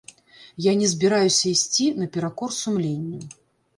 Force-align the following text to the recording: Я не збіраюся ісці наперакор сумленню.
Я 0.65 0.71
не 0.79 0.87
збіраюся 0.93 1.45
ісці 1.53 1.85
наперакор 2.01 2.57
сумленню. 2.61 3.21